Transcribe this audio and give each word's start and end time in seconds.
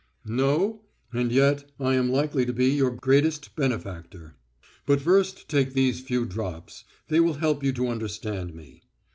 "No? 0.25 0.81
And 1.13 1.31
yet 1.31 1.71
I 1.79 1.93
am 1.93 2.09
likely 2.11 2.43
to 2.47 2.53
be 2.53 2.65
your 2.69 2.89
greatest 2.89 3.55
benefactor. 3.55 4.35
But 4.87 4.99
first 4.99 5.47
take 5.47 5.73
these 5.75 5.99
few 5.99 6.25
drops; 6.25 6.85
they 7.09 7.19
will 7.19 7.35
help 7.35 7.63
you 7.63 7.71
to 7.73 7.87
understand 7.89 8.55
me. 8.55 8.81